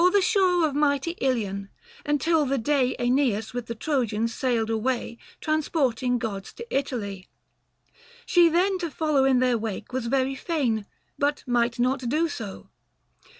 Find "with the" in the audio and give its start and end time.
3.53-3.75